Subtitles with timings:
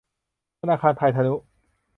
[0.59, 1.35] ธนาคารไทยทนุ